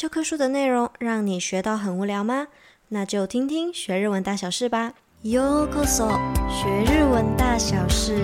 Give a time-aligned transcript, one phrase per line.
[0.00, 2.48] 教科书的内容让你学到很无聊吗？
[2.88, 4.94] 那就听听学日文大小事吧。
[5.24, 6.08] ようこそ，
[6.48, 8.14] 学日文大小事，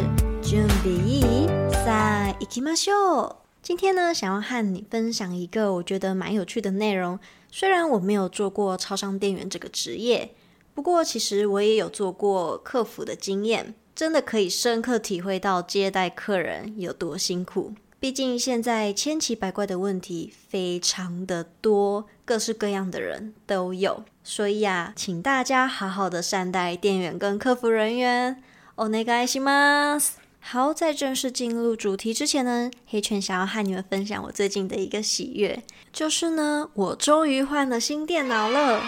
[0.43, 1.49] 准备いい？
[1.85, 3.37] さあ、行きましょう。
[3.63, 7.19] 今天呢，想要和你分享一个我觉得蛮有趣的内容。
[7.51, 10.35] 虽然我没有做过超商店员这个职业，
[10.75, 17.73] 不过其实我也有做过客服的经验，真的可以深刻体会到接待客人有多辛苦。
[18.01, 28.43] 毕竟现在千奇百怪的问题非常的多，各式各样的人都有，所以啊，请大家好好的善待店员跟客服人员。
[28.75, 30.13] お愿いします。
[30.41, 35.63] 好，在正式进入主题之前呢，黑犬想要和你们分享我最近的一个喜悦，
[35.93, 38.83] 就是呢，我终于换了新电脑了。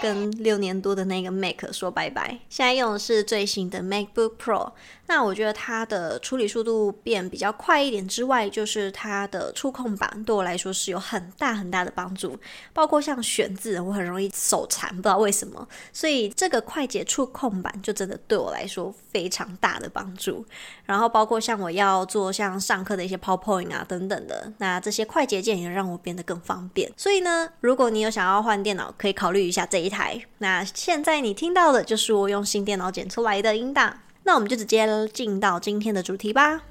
[0.00, 4.72] 跟六年多的那个 Mac 说拜拜，现在用的是最新的 MacBook Pro。
[5.06, 12.38] 那我觉得它的处理速度变比较快一点之外，就是它的触控板对我来说是有很大很大的帮助。
[12.74, 15.66] 包括像选字，我很容易手残，不知道为什么。
[15.94, 20.44] 所以这个快捷触控板就真的对我来说非常大的帮助。
[20.84, 26.92] 然后包括像我要做像上课的一些 PowerPoint 啊等等的，那这些快捷键也让我变得更方便。
[26.98, 30.22] 所以呢，如果你有想要换电脑，可以考虑一下这一台。
[30.38, 33.98] 那现在你听到的就是我用新电脑剪出来的音档。
[34.24, 36.62] 那我们就直接进到今天的主题吧。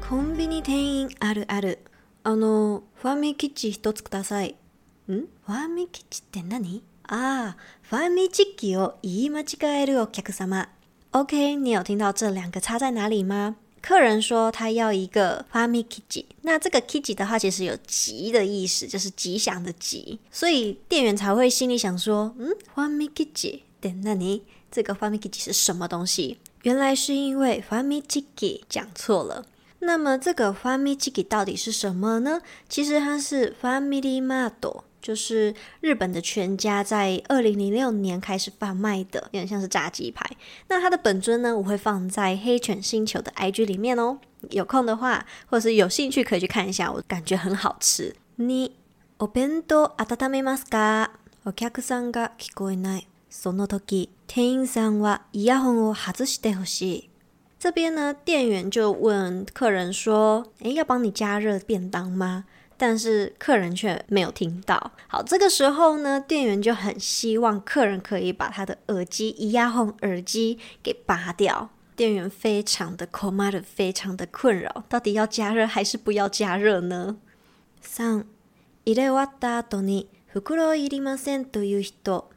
[0.00, 1.78] コンビニ店员あるある。
[2.22, 4.54] あの、ファミチキ一つください。
[5.08, 5.26] ん？
[5.46, 6.82] ファミチキって何？
[7.06, 10.68] 啊，ファミチキを言い间违えるお客様。
[11.12, 13.56] OK，你有听到这两个差在哪里吗？
[13.83, 24.41] 客人说他要一个ファミチキ，那这个キチ的话其实有吉的意思，就是吉祥的吉，所以店员才会心里想说，嗯，ファミチキって何？
[24.69, 26.37] 这个ファミチキ是什么东西？
[26.63, 29.45] 原来是因为ファミチキ讲错了。
[29.79, 32.41] 那么这个ファミチキ到底是什么呢？
[32.67, 40.29] 其实它是ファミリーマート， 就是日本的全家在二零零六年开始贩卖的，有点像是炸鸡排。
[40.67, 44.19] 那它的本尊呢，我会放在黑犬星球的 IG 里面哦。
[44.49, 48.15] 有空的话，或者是有兴趣可以去看一下，我感觉很好吃。
[48.35, 48.71] 你
[49.17, 51.09] お弁当温めますか？
[51.45, 53.07] お客さんが闻こえない。
[53.31, 57.09] その时、店员さんはイヤホンを外してほしい。
[57.59, 62.45] 这边呢，店员就问客人说：“诶，要帮你加热便当吗？”
[62.77, 64.91] 但是客人却没有听到。
[65.07, 71.69] 好，这个时候呢，店员就很希望客人可以把他的耳机、イヤホン耳机给拔掉。
[71.95, 77.17] 店员非常的困惑，非常的困扰，到底要加热还是不要加热呢？
[77.81, 78.25] 三、
[78.85, 82.29] 入れ终わった后に袋いりませんという人。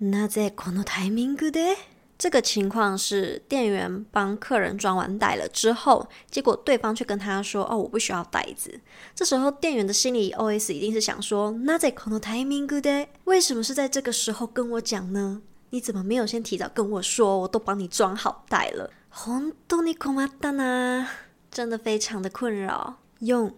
[0.00, 1.74] なぜこのタイミングで？
[2.22, 8.80] 这个情况是店员帮客人装完袋了之后，结果对方却跟他说：“哦，我不需要袋子。”
[9.14, 13.06] 这时候店员的心里 OS 一定是想说：“なぜこのタイミングで？
[13.24, 15.42] 为什么是在这个时候跟我讲呢？
[15.70, 17.38] 你怎么没有先提早跟我说？
[17.38, 18.90] 我都帮你装好袋了。”
[19.24, 21.06] 本当に困ったな，
[21.50, 22.98] 真的非常的困扰。
[23.20, 23.52] 四、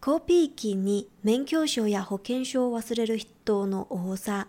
[0.00, 4.46] コピー机に免许证や保険证を忘れる人の多さ。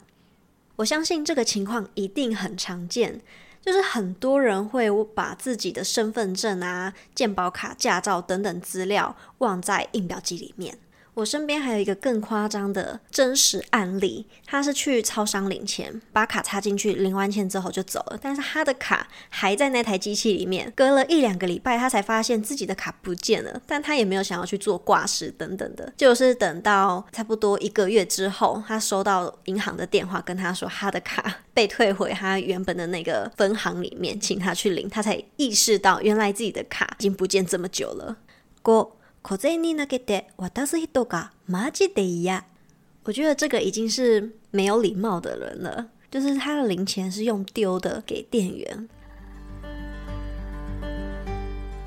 [0.76, 3.22] 我相信这个情况一定很常见，
[3.61, 10.79] 就是很多人会把自己的身份证啊、健保卡、驾照等等资料忘在印表机里面。
[11.19, 38.19] 我身边还有一个更夸张的真实案例，他是去超商领钱，把卡插进去，领完钱之后就走了，但是他的卡还在那台机器里面，隔了一两个礼拜，他才发现自己的卡不见了，但他也没有想要去做挂失等等的，就是等到差不多一个月之后，他收到银行的电话，跟他说他的卡 被退回他原本的那个分行里面，请他去领，他才意识到原来自己的卡已经不见这么久了。
[38.63, 38.95] 过。
[39.28, 42.44] 小銭投げて渡す人がマジで嫌。
[43.04, 48.88] 我觉得这个已经是没有礼貌的人了，就是他的零钱是用丢的给店员。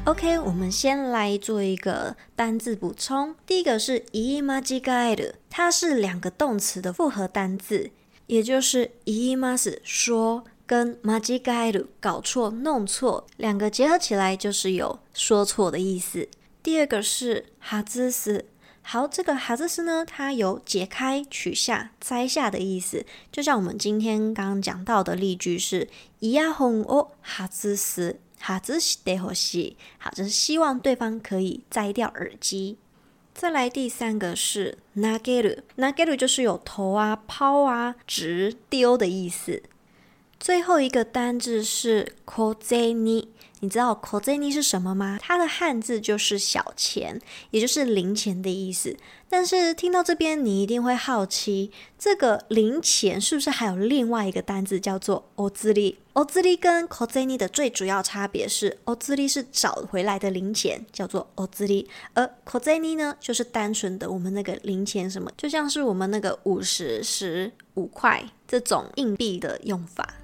[0.05, 3.35] OK，我们先来做一个单字补充。
[3.45, 7.91] 第一个是言い间违える，它是两个动词的复合单字，
[8.27, 16.29] 也就是言います说跟间违える搞错弄错，两个结合起来就是有说错的意思。
[16.63, 18.45] 第二个是哈兹斯，
[18.83, 25.89] 好，这个哈兹斯呢，它有解开、取下、摘下的意思，就像我们今天刚刚讲到的例句是
[26.21, 32.79] イヤホンを外す、外してほしい，好，就是希望对方可以摘掉耳机。
[33.33, 39.63] 再来第三个是投げる，投げる就是有投啊、抛啊、掷、丢的意思。
[40.41, 43.29] 最后一个单字是小銭。
[43.61, 45.19] 你知道小銭是什么吗？
[45.21, 47.21] 它的汉字就是小钱，
[47.51, 48.97] 也就是零钱的意思。
[49.29, 55.97] 但是听到这边，你一定会好奇，这个零钱是不是还有另外一个单字叫做お钓り？
[56.15, 70.15] お钓り跟小銭的最主要差别是，お钓り是找回来的零钱，叫做お钓り，而小銭呢，就是单纯的我们那个零钱，什么就像是我们那个五十、十、五块这种硬币的用法。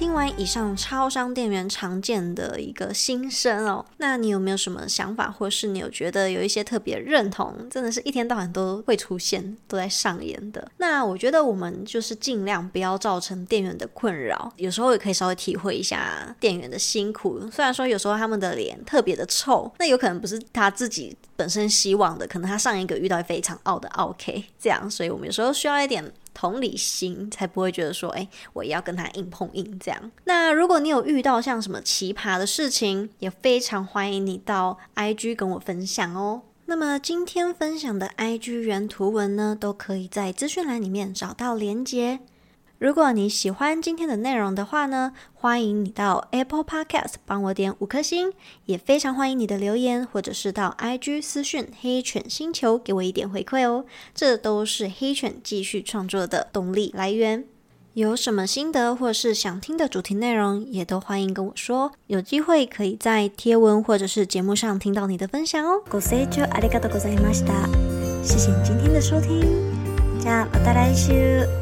[0.00, 10.70] 听完以上超商店员常见的一个心声哦，那你有没有什么想法，或是你有觉得有一些特别认同，真的是一天到晚都会出现，都在上演的？
[10.78, 17.38] 那我觉得我们就是尽量不要造成店员的困扰，有时候也可以稍微体会一下店员的辛苦。
[17.50, 26.10] 虽然说有时候他们的脸特别的臭，那有可能不是他自己本身希望的，可能他上一个遇到非常傲的 OK 这样，所以我们有时候需要一点。
[26.32, 30.10] 同理心才不会觉得说，哎，我也要跟他硬碰硬这样。
[30.24, 36.42] 那如果你有遇到像什么奇葩的事情，也非常欢迎你到 IG 跟我分享哦。
[36.66, 42.20] 那么今天分享的 IG 原图文呢，都可以在资讯栏里面找到连接。
[42.79, 48.33] 如果你喜欢今天的内容的话呢，欢迎你到 Apple Podcast 帮我点五颗星，
[48.65, 57.45] 也非常欢迎你的留言，或者是到 IG 私讯黑犬星球给我一点回馈哦，这都是黑犬继续创作的动力来源。
[57.93, 65.81] 有什么心得或是想听的主题内容，也都欢迎跟我说，有机会可以在贴文或者是节目上听到你的分享哦。
[65.89, 67.53] ご清聴ありがとうございました。
[68.21, 69.45] 谢谢你今天的收听，
[70.19, 71.58] じゃあまた来周。